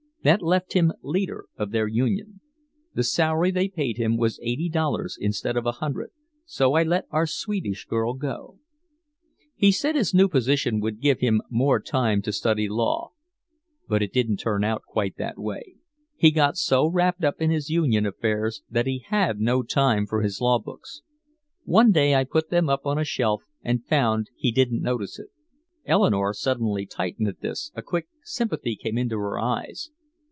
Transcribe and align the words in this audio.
That 0.23 0.43
left 0.43 0.73
him 0.73 0.91
leader 1.01 1.45
of 1.57 1.71
their 1.71 1.87
union. 1.87 2.41
The 2.93 3.01
salary 3.01 3.49
they 3.49 3.67
paid 3.67 3.97
him 3.97 4.17
was 4.17 4.39
eighty 4.43 4.69
dollars 4.69 5.17
instead 5.19 5.57
of 5.57 5.65
a 5.65 5.71
hundred 5.71 6.11
so 6.45 6.75
I 6.75 6.83
let 6.83 7.07
our 7.09 7.25
Swedish 7.25 7.85
girl 7.87 8.13
go. 8.13 8.59
"He 9.55 9.71
said 9.71 9.95
his 9.95 10.13
new 10.13 10.27
position 10.27 10.79
would 10.79 10.99
give 11.01 11.21
him 11.21 11.41
more 11.49 11.79
time 11.81 12.21
to 12.21 12.31
study 12.31 12.69
law. 12.69 13.13
But 13.87 14.03
it 14.03 14.13
didn't 14.13 14.37
turn 14.37 14.63
out 14.63 14.83
quite 14.87 15.17
that 15.17 15.39
way. 15.39 15.77
He 16.15 16.29
got 16.29 16.55
so 16.55 16.85
wrapped 16.85 17.23
up 17.23 17.41
in 17.41 17.49
his 17.49 17.71
union 17.71 18.05
affairs 18.05 18.61
that 18.69 18.85
he 18.85 18.99
had 19.03 19.39
no 19.39 19.63
time 19.63 20.05
for 20.05 20.21
his 20.21 20.39
law 20.39 20.59
books. 20.59 21.01
One 21.63 21.91
day 21.91 22.13
I 22.13 22.25
put 22.25 22.51
them 22.51 22.69
up 22.69 22.85
on 22.85 22.99
a 22.99 23.03
shelf 23.03 23.41
and 23.63 23.87
found 23.87 24.29
he 24.37 24.51
didn't 24.51 24.83
notice 24.83 25.17
it." 25.17 25.29
Eleanore 25.83 26.35
suddenly 26.35 26.85
tightened 26.85 27.27
at 27.27 27.41
this, 27.41 27.71
a 27.73 27.81
quick 27.81 28.07
sympathy 28.21 28.75
came 28.75 28.99
into 28.99 29.17
her 29.17 29.39
eyes. 29.39 29.89